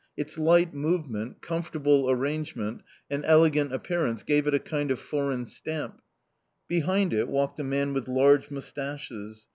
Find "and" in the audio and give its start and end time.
3.11-3.23